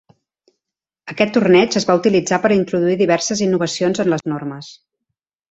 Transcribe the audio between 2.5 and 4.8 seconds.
introduir diverses innovacions en les normes.